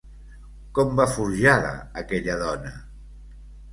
Com 0.77 0.95
va 1.01 1.05
forjada, 1.11 1.75
aquella 2.03 2.39
dona? 2.43 2.73